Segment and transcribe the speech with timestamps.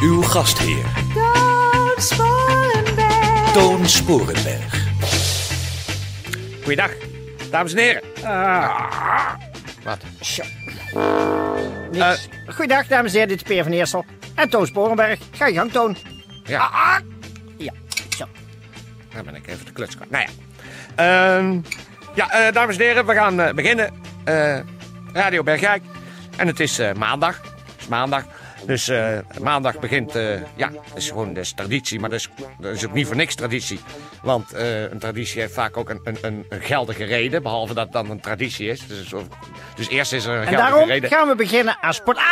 [0.00, 0.84] Uw gastheer,
[1.14, 3.52] Toon Sporenberg.
[3.52, 4.86] Toon Sporenberg.
[6.62, 6.90] Goeiedag,
[7.50, 8.02] dames en heren.
[9.84, 9.98] Wat?
[10.20, 10.42] Zo.
[11.90, 12.28] Niks.
[12.54, 13.28] Goeiedag, dames en heren.
[13.28, 14.04] Dit is Peer van Eersel.
[14.34, 15.18] En Toon Sporenberg.
[15.30, 15.96] Ga je gang, Toon.
[16.44, 16.70] Ja,
[17.56, 17.72] Ja,
[18.16, 18.24] zo.
[19.14, 20.10] dan ben ik even de kluts kwijt.
[20.10, 20.30] Nou ja.
[21.38, 21.58] Ehm,
[22.14, 23.90] ja, eh, dames en heren, we gaan eh, beginnen.
[24.24, 24.58] Eh,
[25.12, 25.82] Radio Bergijk.
[26.36, 27.36] En het is eh, maandag.
[27.42, 28.24] Het is maandag.
[28.66, 32.28] Dus eh, maandag begint, eh, ja, dat is gewoon dat is traditie, maar dat is,
[32.58, 33.80] dat is ook niet voor niks traditie.
[34.22, 37.92] Want eh, een traditie heeft vaak ook een, een, een, geldige reden, behalve dat het
[37.92, 38.86] dan een traditie is.
[38.86, 39.14] Dus,
[39.76, 41.10] dus eerst is er een En geldige daarom reden.
[41.10, 42.16] gaan we beginnen aan sport...
[42.16, 42.24] Ah,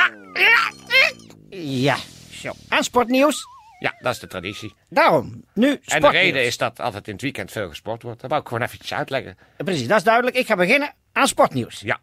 [1.50, 1.96] ja,
[2.30, 2.52] zo.
[2.68, 3.44] Aan sportnieuws.
[3.78, 4.74] Ja, dat is de traditie.
[4.88, 6.12] Daarom, nu En sportnieuws.
[6.12, 8.20] de reden is dat altijd in het weekend veel gesport wordt.
[8.20, 9.38] Dat wou ik gewoon eventjes uitleggen.
[9.56, 10.36] Precies, dat is duidelijk.
[10.36, 11.80] Ik ga beginnen aan sportnieuws.
[11.80, 11.98] Ja.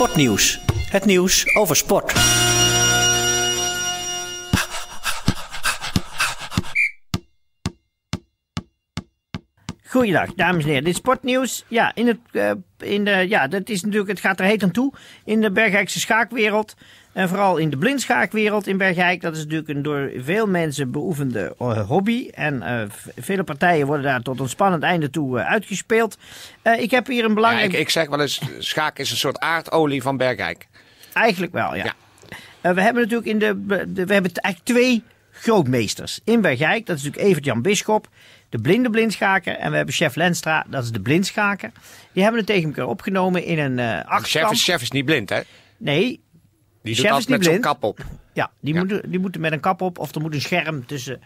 [0.00, 0.60] Sportnieuws.
[0.88, 2.12] Het nieuws over sport.
[9.90, 10.84] Goeiedag, dames en heren.
[10.84, 11.64] Dit is sportnieuws.
[11.68, 14.70] Ja, in het, eh, in de, ja, dat is natuurlijk, het gaat er heet aan
[14.70, 14.92] toe
[15.24, 16.74] in de Bergijkse schaakwereld.
[17.12, 19.20] En vooral in de blindschaakwereld in Bergijk.
[19.20, 22.28] Dat is natuurlijk een door veel mensen beoefende eh, hobby.
[22.34, 22.82] En eh,
[23.16, 26.18] vele partijen worden daar tot een spannend einde toe uitgespeeld.
[26.78, 27.72] Ik heb hier een Ja, belangrijk...
[27.72, 30.66] ik, ik zeg wel eens, schaak is een soort aardolie van Bergijk.
[31.12, 31.84] Eigenlijk wel, ja.
[32.62, 32.74] Ja.
[32.74, 35.02] We hebben natuurlijk in de, de- we hebben eigenlijk twee
[35.32, 36.86] grootmeesters in Bergijk.
[36.86, 38.08] Dat is natuurlijk Evert-Jan Bisschop,
[38.50, 39.56] de blinde blindschaker.
[39.56, 41.70] En we hebben chef Lenstra, dat is de blindschaker.
[42.12, 44.52] Die hebben het tegen elkaar opgenomen in een eh Chef achtkamp.
[44.52, 45.40] is, chef is niet blind, hè?
[45.76, 46.20] Nee,
[46.82, 47.98] Die Chef doet is altijd met niet zo'n kap op.
[48.32, 48.80] ja, die, Ja.
[48.80, 51.20] Moeten, die moeten met een kap op of er moet een scherm tussen.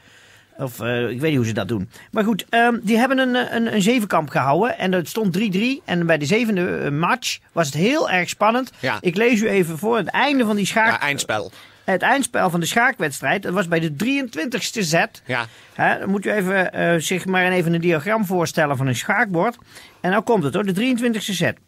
[0.57, 1.91] Of eh, ik weet niet hoe ze dat doen.
[2.11, 4.79] Maar goed, ehm, die hebben een, eh, een, een zevenkamp gehouden.
[4.79, 5.83] En het stond 3-3.
[5.85, 8.73] En bij de zevende eh, match was het heel erg spannend.
[8.81, 8.99] Ja.
[9.01, 10.91] Ik lees u even voor het einde van die schaak.
[10.91, 11.53] Ja, eindspel.
[11.85, 15.23] Het eindspel van de schaakwedstrijd, dat was bij de 23ste zet.
[15.27, 15.47] Ja.
[15.73, 19.57] Hè, dan moet u even, eh, zich maar even een diagram voorstellen van een schaakbord.
[20.01, 21.59] En nou komt het hoor, de 23ste zet.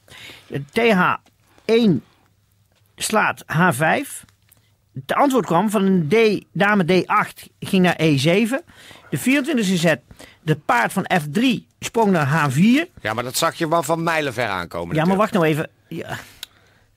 [0.46, 2.04] De TH1
[2.96, 4.24] slaat H5.
[4.94, 8.64] Het antwoord kwam van een D, dame D8 ging naar E7.
[9.10, 10.00] De 24e zet,
[10.42, 12.90] de paard van F3 sprong naar H4.
[13.00, 14.96] ja, maar dat zag je wel van mijlenver aankomen.
[14.96, 15.70] Ja, maar wacht nou even.
[15.88, 16.18] Ja.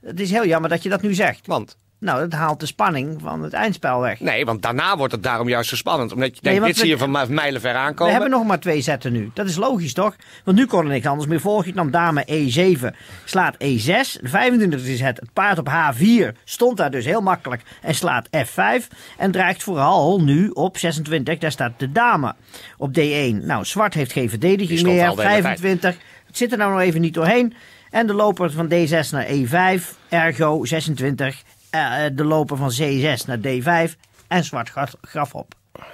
[0.01, 1.47] Het is heel jammer dat je dat nu zegt.
[1.47, 4.19] Want, Nou, dat haalt de spanning van het eindspel weg.
[4.19, 6.11] nee, want daarna wordt het daarom juist zo spannend.
[6.13, 8.13] Omdat je Nee, denkt, want dit zie je we- van mij- mijlenver We aankomen.
[8.13, 9.31] hebben nog maar twee zetten nu.
[9.33, 10.15] Dat is logisch, toch?
[10.43, 11.73] Want nu kon er niks anders meer volgen.
[11.75, 12.95] Dan dame E7
[13.25, 14.17] slaat E6.
[14.21, 16.35] De 25e zet het paard op H4.
[16.43, 17.61] Stond daar dus heel makkelijk.
[17.81, 18.87] En slaat F5.
[19.17, 21.37] En dreigt vooral nu op 26.
[21.37, 22.35] Daar staat de dame.
[22.77, 23.45] Op D1.
[23.45, 25.07] Nou, zwart heeft geen verdediging meer.
[25.07, 25.59] al de hele tijd.
[25.59, 25.95] 25.
[26.27, 27.53] Het zit er nou nog even niet doorheen.
[27.89, 29.95] En de loper van D6 naar E5.
[30.09, 31.41] Ergo 26.
[31.69, 33.95] Eh, de loper van C6 naar D5.
[34.27, 35.53] En zwart gaf, gaf op.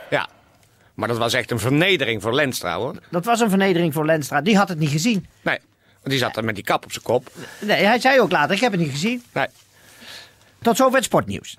[0.10, 0.30] Ja.
[0.94, 2.96] Maar dat was echt een vernedering voor Lenstra, hoor.
[3.12, 4.42] Dat was een vernedering voor Lenstra.
[4.42, 5.26] Die had het niet gezien.
[5.42, 5.60] Nee,
[5.94, 7.32] want die zat er met die kap op zijn kop.
[7.62, 9.24] Nee, hij zei ook later, ik heb het niet gezien.
[9.34, 9.48] Nee.
[10.62, 11.58] Tot zover het sportnieuws.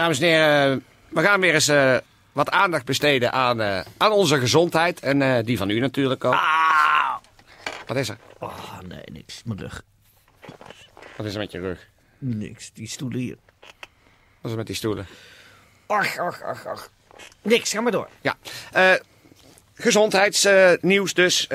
[0.00, 1.96] Dames en heren, we gaan weer eens eh,
[2.32, 5.00] wat aandacht besteden aan, eh, aan onze gezondheid.
[5.00, 6.40] En eh, die van u natuurlijk ook.
[7.86, 8.16] Wat is er?
[8.38, 9.42] Oh, nee, niks.
[9.44, 9.82] Mijn rug.
[11.16, 11.88] Wat is er met je rug?
[12.18, 12.72] Niks.
[12.72, 13.36] Die stoelen hier.
[13.70, 15.06] Wat is er met die stoelen?
[15.86, 16.90] Ach, ach, ach, ach.
[17.42, 18.08] Niks, ga maar door.
[18.20, 18.36] Ja,
[19.74, 21.46] gezondheidsnieuws dus.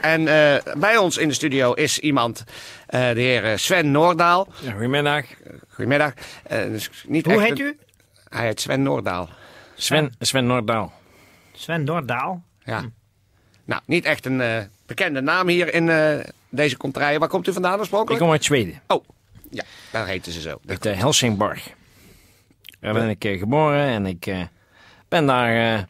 [0.00, 2.44] En eh, bij ons in de studio is iemand,
[2.86, 4.48] eh, de heer eh, Sven Noordaal.
[4.60, 5.24] Ja, goedemiddag.
[5.68, 6.12] Goedemiddag.
[6.42, 7.78] Eh, dus niet Hoe heet een- u?
[8.28, 9.28] Hij heet Sven Noordaal.
[9.74, 10.92] Sven, Sven Noordaal.
[11.52, 12.42] Sven Dordaal.
[12.64, 12.84] Ja.
[13.64, 16.16] Nou, niet echt een eh, bekende naam hier in eh,
[16.48, 17.18] deze contraille.
[17.18, 18.22] Waar komt u vandaan Ik oorspronkelijk?
[18.22, 19.04] kom uit Zweden, Oh,
[19.50, 20.60] ja, daar heten ze zo.
[20.66, 21.68] uit Helsingborg.
[22.80, 24.40] Daar ben ik geboren en ik eh,
[25.08, 25.86] ben daar...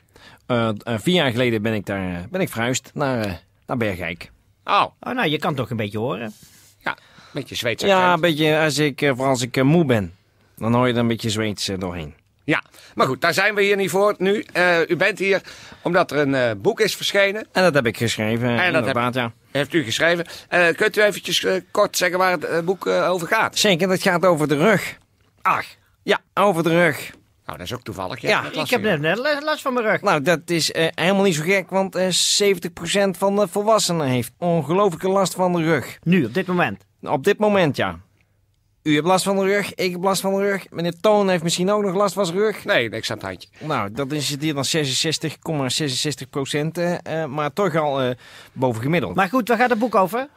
[0.84, 4.30] vier jaar geleden ben ik daar ben ik verhuisd naar, eh, naar Bergijk.
[4.64, 6.32] Oh, Oh, nou, je kan toch een beetje horen.
[6.78, 6.90] ja.
[6.90, 10.14] Een beetje Zweeds Ja, een beetje als ik, eh, vooral als ik eh, moe ben.
[10.56, 12.14] Dan hoor je er een beetje Zweeds eh, doorheen.
[12.44, 12.62] Ja,
[12.94, 14.44] maar goed, daar zijn we hier niet voor nu.
[14.88, 15.42] U bent hier
[15.82, 17.46] omdat er een boek is verschenen.
[17.52, 19.32] En dat heb ik geschreven, En dat ja.
[19.50, 20.26] Heeft u geschreven.
[20.76, 23.58] Kunt u eventjes kort zeggen waar het boek over gaat?
[23.58, 24.96] Zeker, dat gaat over de rug.
[25.42, 25.64] Ach,
[26.02, 27.10] Ja, over de rug.
[27.46, 28.20] Nou, dat is ook toevallig.
[28.20, 30.02] Ja, ik heb net, net last van mijn rug.
[30.02, 32.08] Nou, dat is eh, helemaal niet zo gek, want eh
[32.42, 35.98] 70% van de volwassenen heeft ongelooflijke last van de rug.
[36.02, 36.84] Nu, op dit moment.
[37.02, 37.98] Op dit moment, ja.
[38.82, 40.66] U hebt last van de rug, ik heb last van de rug.
[40.70, 42.64] Meneer Toon heeft misschien ook nog last van zijn rug.
[42.64, 43.48] Nee, niks aan het handje.
[43.58, 48.10] Nou, dat is het hier dan 66,66 procent, eh, eh, maar toch al eh,
[48.52, 49.14] boven gemiddeld.
[49.14, 50.28] Maar goed, waar gaat het boek over?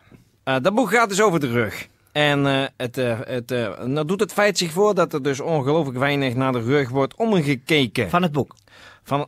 [0.44, 1.88] Eh, dat boek gaat dus over de rug.
[2.18, 5.40] En eh, het, eh, het, eh, nou doet het feit zich voor dat er dus
[5.40, 8.10] ongelooflijk weinig naar de rug wordt omgekeken.
[8.10, 8.56] Van het boek.
[9.04, 9.28] Van,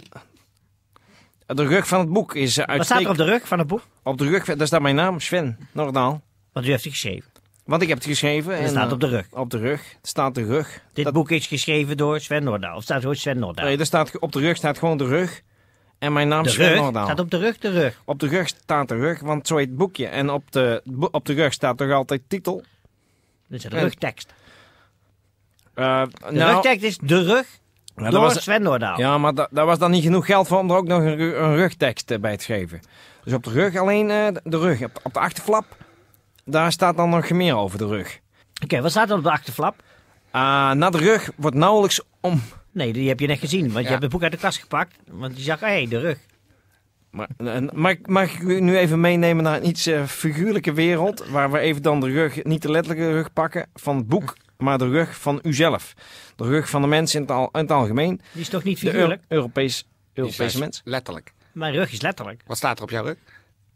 [1.45, 3.67] de rug van het boek is uh, Wat staat er op de rug van het
[3.67, 3.87] boek?
[4.03, 6.21] Op de rug, daar staat mijn naam, Sven Nordaal.
[6.51, 7.31] Want u heeft het geschreven.
[7.65, 8.53] Want ik heb het geschreven.
[8.53, 9.27] Het en, staat op de rug.
[9.31, 9.81] Op de rug.
[10.01, 10.81] Staat de rug.
[10.93, 12.75] Dit Dat- boek is geschreven door Sven Noordaal.
[12.75, 13.65] Of staat gewoon Sven Noordaal?
[13.65, 15.41] Nee, er staat, op de rug staat gewoon de rug.
[15.99, 16.79] En mijn naam de is Sven rug?
[16.79, 17.05] Nordaal.
[17.05, 18.01] Staat op de rug de rug.
[18.05, 20.07] Op de rug staat de rug, want zo heet het boekje.
[20.07, 20.81] En op de,
[21.11, 22.63] op de rug staat toch altijd titel.
[23.49, 24.33] Dat is de rugtekst.
[25.73, 27.47] Eh, De nou, rugtekst is de rug
[27.95, 28.99] ja, dat door was, Sven Noordaal.
[28.99, 31.19] ja, maar da- daar was dan niet genoeg geld voor om er ook nog een,
[31.43, 32.79] een rugtekst eh, bij te geven.
[33.23, 34.81] Dus op de rug alleen eh, de- rug.
[34.83, 35.65] Op, op de achterflap,
[36.45, 38.19] daar staat dan nog meer over de rug.
[38.63, 39.75] Oké, wat staat er op de achterflap?
[40.31, 42.41] Ah, na de rug wordt nauwelijks om...
[42.71, 43.61] Nee, die heb je net gezien.
[43.61, 43.81] Want Ja.
[43.81, 44.95] je hebt het boek uit de kast gepakt.
[45.07, 46.17] Want je zag, hé, hey, de rug.
[47.11, 50.73] Maar, en mag, ik- mag ik u nu even meenemen naar een iets eh, figuurlijke
[50.73, 51.27] wereld?
[51.29, 54.77] Waar we even dan de rug, niet de letterlijke rug pakken van het boek, maar
[54.77, 55.93] de rug van uzelf.
[56.35, 58.21] De rug van de mens in het, al, in het algemeen.
[58.31, 59.23] Die is toch niet De figuurlijk?
[59.27, 60.81] Europees, Europese mens.
[60.83, 61.33] Letterlijk.
[61.51, 62.41] Mijn rug is letterlijk.
[62.47, 63.15] Wat staat er op jouw rug?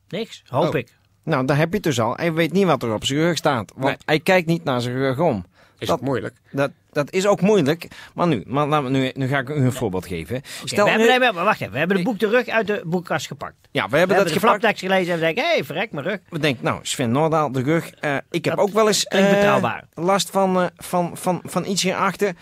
[0.08, 0.76] Niks, hoop Oh.
[0.80, 0.96] ik.
[1.24, 2.16] Nou, daar heb je het dus al.
[2.16, 3.72] Hij weet niet wat er op zijn rug staat.
[3.76, 3.98] Want Nee.
[4.06, 5.46] hij kijkt niet naar zijn rug om.
[5.84, 6.36] Is Dat- moeilijk.
[6.52, 7.88] Dat, dat is ook moeilijk.
[8.14, 10.42] Maar nu, maar we nu, nu ga ik u een voorbeeld geven.
[10.66, 11.72] We hebben, nee, maar wacht even.
[11.74, 13.56] We hebben het boek de rug uit de boekkast gepakt.
[13.62, 15.92] We ja, we hebben hebben dat de flaptekst gelezen en we denken, hé, hey, verrek,
[15.92, 16.20] mijn rug.
[16.30, 17.90] We denken, nou, Sven Noordaal, de rug.
[17.90, 21.84] eh, ik heb Dat ook wel eens eh, last van, eh, van, van, van iets
[21.84, 22.36] hierachter.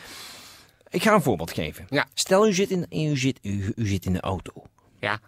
[0.89, 1.85] Ik ga een voorbeeld geven.
[1.89, 2.05] Ja.
[2.13, 4.51] Stel, u zit, in, u, zit, u, u zit in de auto.
[4.99, 5.19] Ja.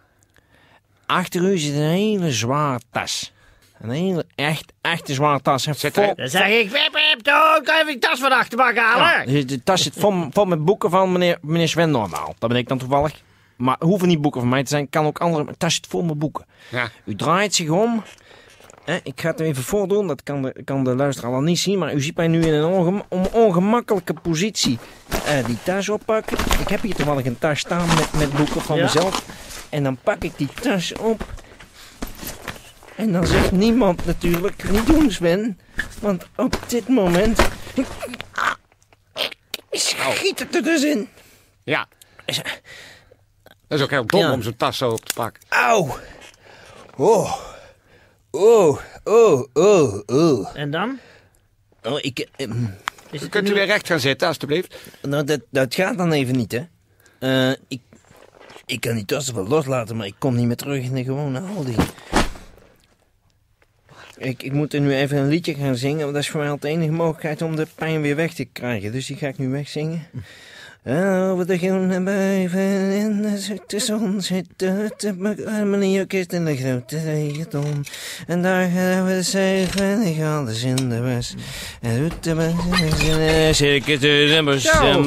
[1.06, 3.32] Achter u zit een hele zware tas.
[3.80, 5.64] Een hele, echt, echte zware tas.
[5.66, 8.28] hè, Zit vol- er- Dan zeg ik, wip, wip, dood, kan even die tas van
[8.28, 9.32] de achterbak halen?
[9.32, 12.34] Ja, de, tas zit vol, vol met boeken van meneer, meneer Sven Nordaal.
[12.38, 13.12] Dat ben ik dan toevallig.
[13.56, 14.90] Maar hoeven niet boeken van mij te zijn.
[14.90, 15.44] Kan ook andere.
[15.44, 16.46] maar De tas zit vol met boeken.
[16.68, 16.88] Ja.
[17.04, 18.02] U draait zich om.
[18.84, 20.06] Hè, ik ga het even voordoen.
[20.06, 21.78] Dat kan de, kan de luisteraar al niet zien.
[21.78, 22.64] Maar u ziet mij nu in een
[23.08, 24.78] om- ongemakkelijke positie
[25.24, 26.38] eh, die tas oppakken.
[26.60, 28.82] Ik heb hier toevallig een tas staan met, met boeken van Ja.
[28.82, 29.24] mezelf.
[29.70, 31.33] En dan pak ik die tas op.
[32.96, 35.58] En dan zegt niemand natuurlijk, niet doen Sven.
[36.00, 37.38] Want op dit moment
[39.70, 41.08] schiet het er dus in.
[41.64, 41.88] Ja.
[43.68, 44.32] Dat is ook heel dom Ja.
[44.32, 45.42] om zo'n tas zo op te pakken.
[45.48, 45.96] Auw.
[46.96, 47.36] Oh.
[48.30, 50.48] Oh, oh, oh, oh.
[50.54, 50.98] En dan?
[51.82, 52.28] Oh, ik...
[52.36, 52.64] ehm,
[53.10, 54.76] Is het Kunt u nu- weer recht gaan zitten, alstublieft?
[55.02, 56.62] nou, dat, dat gaat dan even niet, hè.
[57.18, 57.80] Eh, ik,
[58.66, 61.40] ik kan die tassen wel loslaten, maar ik kom niet meer terug in de gewone
[61.40, 61.76] houding.
[64.24, 66.50] Ik, ik moet er nu even een liedje gaan zingen, want dat is voor mij
[66.50, 68.92] al de enige mogelijkheid om de pijn weer weg te krijgen.
[68.92, 70.06] Dus die ga ik nu wegzingen.
[71.30, 74.90] Over de groene buiven in de zoete zon zit de
[75.44, 77.84] harmoniekist in de grote regenton.
[78.26, 81.34] En daar gaan we zuigen en alles in de was.
[81.80, 84.52] En doet de circus en we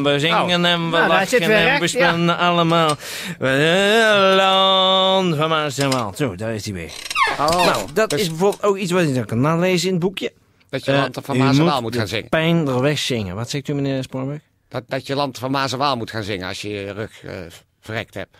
[0.03, 2.95] we zingen en we Nou, lachen en we spelen allemaal.
[3.39, 6.13] We land van Maas en Waal.
[6.15, 7.16] Zo, daar is hij weer.
[7.37, 10.33] Nou, dat dus- is bijvoorbeeld ook iets wat je dan kan nalezen in het boekje.
[10.69, 12.29] Dat je Eh, Land van Maas en Waal moet gaan zingen.
[12.29, 13.35] pijn er weg zingen.
[13.35, 14.39] Wat zegt u, meneer Spoorweg?
[14.67, 17.23] Dat, dat je Land van Maas en Waal moet gaan zingen als je je rug
[17.23, 17.31] eh,
[17.79, 18.37] verrekt hebt.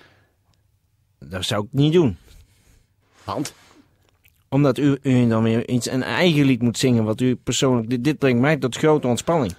[1.19, 2.17] Dat zou ik niet doen.
[3.23, 3.53] Want?
[4.49, 7.89] Omdat u, u dan weer iets een eigen lied moet zingen wat u persoonlijk...
[7.89, 9.55] Dit, dit brengt mij tot grote ontspanning.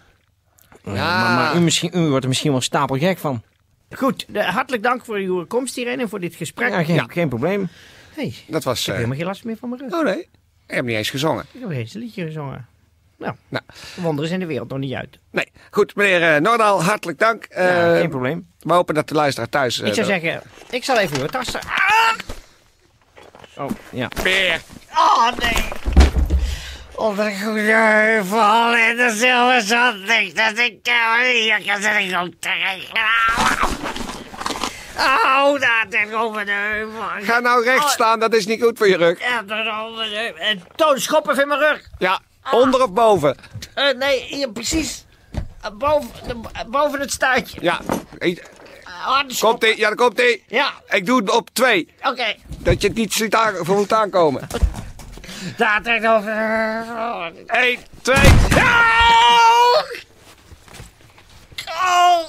[0.84, 1.20] Eh, Ja.
[1.22, 3.42] maar maar u, misschien, u wordt er misschien wel stapelgek van.
[3.90, 6.68] Goed, de- hartelijk dank voor uw komst hierheen en voor dit gesprek.
[6.70, 7.06] Ja, geen, Ja.
[7.08, 7.68] geen probleem.
[8.18, 8.78] Hey, Dat was...
[8.80, 9.92] ik heb eh, helemaal geen last meer van mijn rug.
[9.92, 10.18] oh nee,
[10.66, 11.44] ik heb niet eens gezongen.
[11.52, 12.66] Ik heb eens een liedje gezongen.
[13.18, 13.64] Nou, Nou.
[13.94, 15.18] de wonderen zijn de wereld nog niet uit.
[15.30, 15.46] Nee.
[15.70, 17.46] Goed, meneer eh, Noordaal, hartelijk dank.
[17.50, 17.56] Ja,
[17.92, 18.46] Eh, geen probleem.
[18.60, 19.78] we hopen dat de luisteraar thuis...
[19.78, 21.60] ik zou zeggen, ik zal even uw tassen...
[21.60, 22.12] Ah!
[23.64, 24.08] Oh, ja.
[24.22, 24.60] Weer.
[24.90, 25.64] Oh, nee.
[26.94, 30.78] Op de goede heuvel in de zilverzand ligt dat ik
[31.32, 32.48] hier kan zitten om te
[35.24, 37.02] Au, daar tegenover de heuvel.
[37.20, 39.20] Ga nou recht staan, dat is niet goed voor je rug.
[39.20, 40.42] Ja, tegenover de heuvel.
[40.42, 41.80] En Toon, schop even in mijn rug.
[41.98, 43.36] Ja, onder of boven?
[43.74, 45.04] Eh, nee, hier precies.
[45.62, 47.58] Eh, boven, de- boven het staartje.
[47.60, 47.80] Ja,
[49.26, 49.50] schop.
[49.50, 50.44] komt ie, ja, daar komt ie.
[50.48, 52.34] Ja, Ik doe het op twee, oké.
[52.58, 54.46] dat je het niet ziet aan, voelt aankomen.
[55.56, 57.32] Daar tegenover de heuvel.
[57.46, 58.16] 1, 2.
[61.80, 62.24] Au!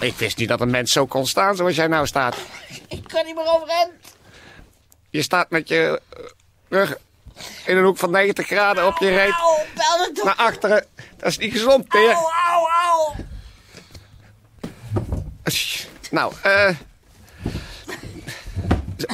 [0.00, 2.36] Ik wist niet dat een mens zo kon staan zoals jij nou staat.
[2.88, 3.92] Ik kan niet meer overeind.
[5.10, 6.24] Je staat met je eh,
[6.68, 6.96] rug
[7.64, 10.86] in een hoek van 90 graden op je reet Au, bel naar achteren.
[11.16, 12.12] Dat is niet gezond, Peer.
[12.12, 13.26] Au, au, au.
[16.10, 16.74] Nou, eh.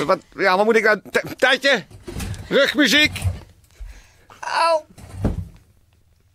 [0.07, 1.01] wat, ja, wat moet ik nou?
[1.37, 1.85] Tijdje?
[2.49, 3.21] Rugmuziek?
[4.41, 4.83] Au.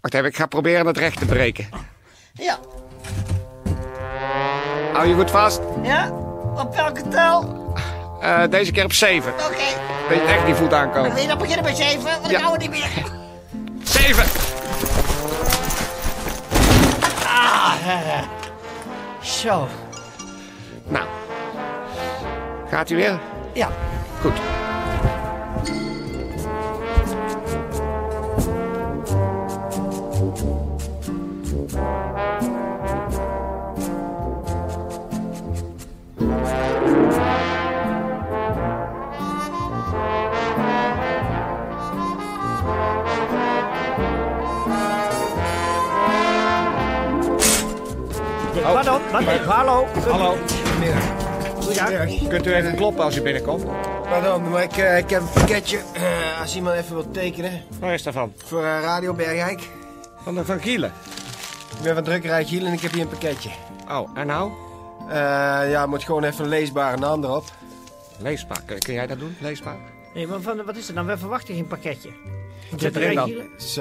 [0.02, 1.70] Wacht even, ik ga proberen het recht te breken.
[2.34, 2.60] Ja,
[4.94, 5.60] Hou je goed vast.
[5.84, 6.10] ja.
[6.56, 7.58] Op welke tel?
[8.22, 9.32] Eh, deze keer op 7.
[9.34, 9.42] Oké.
[9.48, 9.58] Dat
[10.18, 11.14] je het echt niet voelt aankomen.
[11.14, 12.04] Wil je dan beginnen bij 7?
[12.04, 12.40] Want ik Ja.
[12.40, 12.90] hou het niet meer.
[13.84, 14.26] 7!
[19.42, 19.68] Zo.
[20.88, 21.06] Nou.
[22.70, 23.20] Gaat u weer?
[23.54, 23.68] Ja.
[24.22, 24.34] Goed.
[48.74, 49.24] Pardon, wat?
[49.24, 49.86] Hallo.
[50.10, 50.38] Hallo.
[51.62, 52.28] Goeiedag.
[52.28, 53.66] Kunt u even kloppen als u binnenkomt?
[54.10, 55.78] Pardon, maar ik, eh, ik heb een pakketje.
[55.94, 57.62] eh, als iemand even wil tekenen.
[57.80, 58.34] Waar is dat van?
[58.46, 59.62] Voor eh, Radio Bergijk.
[60.24, 60.92] Van de Van Gielen.
[61.78, 63.50] Ik ben van drukkerij Giel en ik heb hier een pakketje.
[63.90, 64.52] Oh, en nou?
[65.10, 65.16] Eh,
[65.72, 67.44] ja, moet gewoon even een leesbare naam erop.
[68.18, 68.62] Leesbaar.
[68.66, 69.36] Kun, kun jij dat doen?
[69.40, 69.78] Leesbaar?
[70.14, 71.06] Nee, maar van, wat is het dan?
[71.06, 72.10] We verwachten geen pakketje.
[72.72, 73.34] Wat zit erin dan?
[73.58, 73.78] Dus,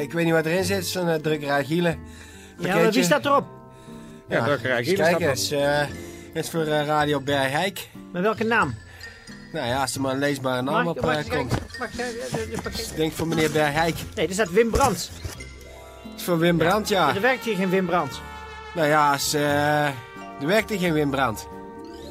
[0.00, 0.76] ik weet niet wat erin zit.
[0.76, 1.98] Het is een drukkerij Gielen.
[2.58, 3.44] Ja, maar wie staat erop?
[4.28, 5.50] Ja, eens Gielen staat Kijk eens.
[5.50, 5.78] eh,
[6.32, 7.88] Het is voor eh, Radio Bergijk.
[8.12, 8.74] Met welke naam?
[9.52, 11.52] Nou ja, als er maar een leesbare naam Mag op eh, mag ik- komt.
[11.78, 13.94] mag ik, eh, denk voor meneer Bergijk.
[14.14, 15.10] Nee, er staat Wim Brands.
[16.02, 17.14] Het is voor Wim Brandt, ja.
[17.14, 18.20] Er werkt hier geen Wim Brands.
[18.74, 21.46] Nou ja, als, eh, er werkt hier geen Wim Brandt.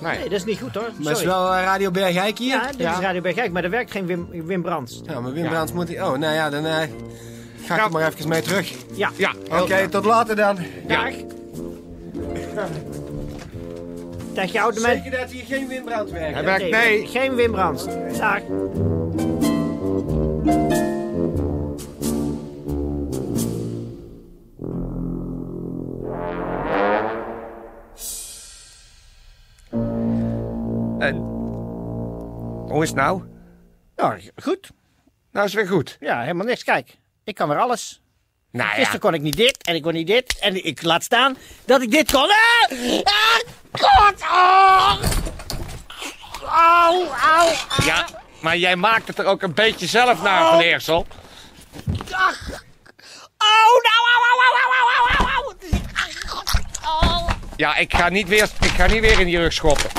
[0.02, 0.84] Nee, dat is niet goed hoor.
[0.84, 1.26] Maar het is Sorry.
[1.28, 2.56] wel eh, Radio Bergijk hier.
[2.56, 5.02] Ja, dit is Radio Bergijk, maar er werkt geen Wim, Wim Brands.
[5.06, 5.90] Ja, maar Wim Brandt moet...
[5.90, 6.74] Oh, nou ja, dan eh,
[7.66, 8.74] ga ik er maar even mee terug.
[8.94, 9.12] Ja.
[9.16, 10.58] Ja, Oké, tot later dan.
[10.88, 11.10] Dag.
[14.34, 14.92] Dag je oude man.
[14.92, 16.34] Zeker dat hier geen Wim Brandt werkt.
[16.34, 17.08] Hij werkt, nee.
[17.08, 17.86] Geen Wim Brands.
[18.18, 18.42] Dag.
[31.00, 31.16] En,
[32.68, 33.24] hoe is het nou?
[33.96, 34.72] Nou, goed.
[35.32, 35.98] Nou is het weer goed.
[36.00, 36.64] Ja, helemaal niks.
[36.64, 38.02] Kijk, ik kan weer alles.
[38.58, 40.38] Nou ja, Gisteren kon ik niet dit en ik kon niet dit.
[40.40, 42.22] En ik laat staan dat ik dit kon.
[42.30, 42.72] Ah!
[43.04, 43.40] Ah!
[43.72, 44.22] God!
[44.22, 45.02] Oh!
[46.50, 48.08] Au, au, ja,
[48.42, 51.08] maar jij maakt het er ook een beetje zelf naar, Van Eersel.
[52.12, 52.40] ach.
[53.38, 55.56] Oh, nou, au, au, au, au, au, au, au.
[55.94, 56.50] Ach, God.
[56.86, 59.90] Oh, Ja, ik ga niet weer, ik ga niet weer in die rug schoppen.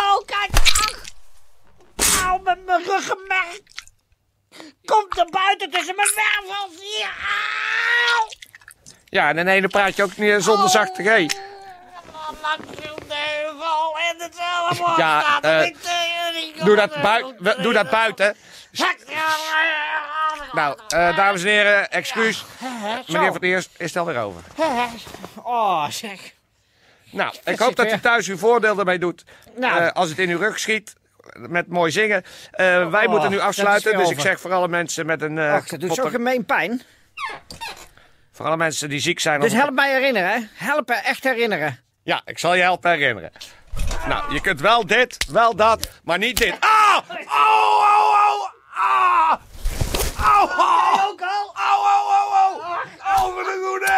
[0.00, 0.50] oh, kijk.
[0.52, 2.24] Ach.
[2.24, 3.62] Au, met mijn ruggenmerk.
[4.84, 7.10] Komt er buiten tussen mijn wervels hier.
[7.20, 8.28] Auw.
[9.18, 11.32] Ja, en in ene praat je ook niet zonder zachte G.
[14.96, 16.64] Ja, tegen.
[16.64, 18.36] Doe dat, bui we- doe dat buiten.
[20.52, 22.44] Nou, eh, dames en heren, excuus.
[23.06, 24.42] Meneer Van Eerst is het alweer over.
[25.42, 26.20] Oh, zeg.
[27.10, 29.24] Nou, ik hoop dat u thuis uw voordeel ermee doet.
[29.56, 29.80] Nou.
[29.80, 30.94] Eh, als het in uw rug schiet,
[31.32, 32.24] met mooi zingen.
[32.50, 35.38] Wij Oh, moeten nu afsluiten, dus ik zeg voor alle mensen met een...
[35.38, 36.82] eh, Ach, dat doet zo gemeen pijn.
[38.38, 39.40] Voor alle mensen die ziek zijn.
[39.40, 40.38] Dus help mij herinneren, hè.
[40.54, 41.80] Help echt herinneren.
[42.02, 43.32] Ja, ik zal je helpen herinneren.
[44.08, 46.54] Nou, je kunt wel dit, wel dat, maar niet dit.
[46.60, 46.98] Ah!
[47.26, 48.48] Au, au, au!
[48.74, 49.32] Ah!
[50.16, 51.08] Au, au!
[51.08, 51.54] Ook al?
[51.54, 52.60] Au, au, au, au!
[53.16, 53.92] Au, wat een goede!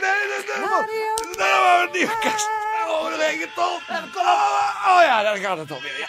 [0.00, 2.48] Nee, dat is Nou, die kast.
[2.88, 3.78] Oh, de regenton.
[4.16, 6.08] Oh, oh ja, daar gaat het alweer.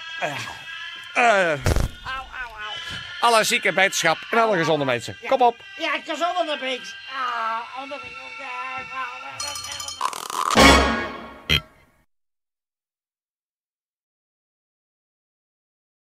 [1.13, 1.55] Ja.
[3.25, 5.17] Alle zieke wetenschap en alle gezonde mensen.
[5.27, 5.55] Kom op.
[5.77, 6.57] Ja, ik kan zo wel naar.
[6.63, 7.85] Ah,